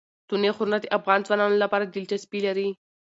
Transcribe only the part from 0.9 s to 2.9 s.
افغان ځوانانو لپاره دلچسپي لري.